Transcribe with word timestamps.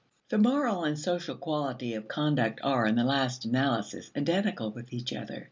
The 0.29 0.39
moral 0.39 0.83
and 0.83 0.97
the 0.97 0.99
social 0.99 1.35
quality 1.35 1.93
of 1.93 2.07
conduct 2.07 2.59
are, 2.63 2.87
in 2.87 2.95
the 2.95 3.03
last 3.03 3.45
analysis, 3.45 4.09
identical 4.17 4.71
with 4.71 4.91
each 4.93 5.13
other. 5.13 5.39